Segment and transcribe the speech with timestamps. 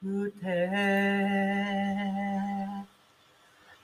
[0.00, 0.48] Butet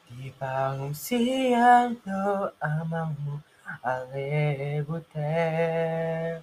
[0.08, 3.36] Di pengungsian doamamu
[3.84, 6.40] Ale butet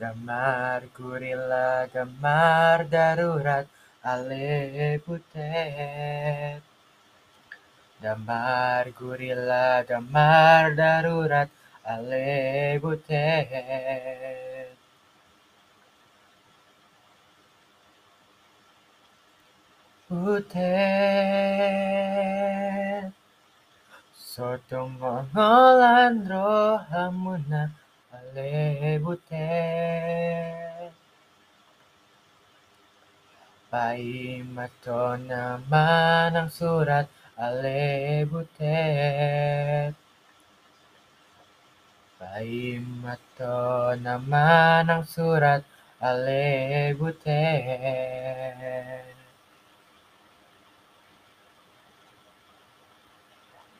[0.00, 3.68] Gamar gurila gamar darurat
[4.00, 6.64] Ale butet
[8.00, 11.52] Gambar gurila gambar darurat
[11.84, 12.80] Ale
[20.24, 21.36] butet
[22.96, 23.12] Butet
[24.16, 27.72] Sotong ngolan rohamuna
[28.08, 30.92] Ale butet
[33.68, 39.92] Paimato naman ang surat Ale butet
[42.16, 45.60] Paimato naman ang surat
[46.00, 46.92] Ale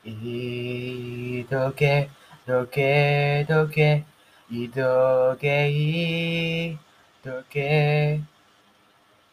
[0.09, 2.09] いどけ
[2.47, 4.05] どけどけ
[4.49, 6.79] いどけい
[7.25, 8.21] どけ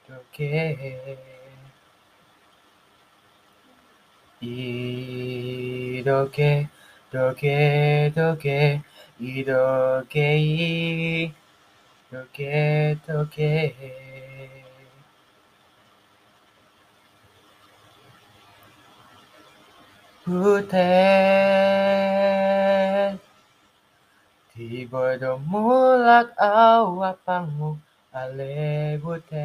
[0.09, 1.19] どけ
[4.41, 6.67] いどけ
[7.11, 8.81] どけどけ
[9.21, 11.33] いどけい
[12.11, 14.22] どけどけ
[20.23, 20.79] Butet
[24.55, 27.75] Di bodo mulak awapangmu
[28.15, 29.43] Ale butet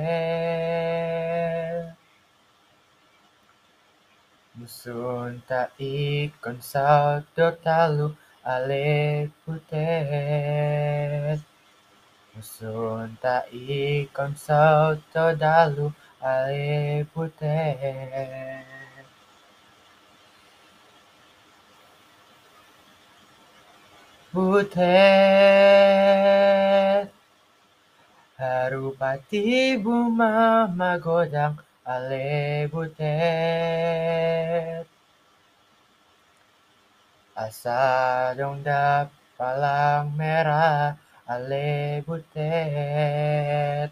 [4.55, 8.15] Musun ta ikon saudo talu
[8.47, 11.42] Ale butet
[12.39, 15.91] Musun ta ikon saudo dalu
[16.23, 18.78] Ale butet
[24.39, 24.87] Butet
[28.39, 34.87] Harupati buma magodang Ale butet
[37.35, 40.95] Asa dong da palang merah
[41.27, 43.91] Ale butet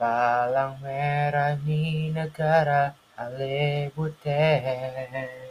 [0.00, 5.45] palang merah ni negara Ale butet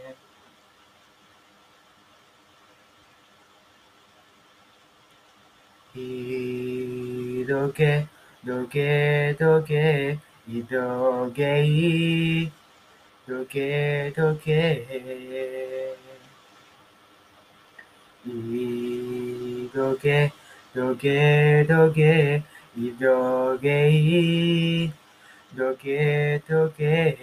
[7.46, 8.08] doge
[8.44, 10.18] doge doge
[10.48, 12.50] i doge i
[13.26, 14.86] doge doge
[18.24, 20.32] i doge
[20.74, 22.42] doge doge
[22.76, 24.92] i doge i
[25.56, 27.16] doge doge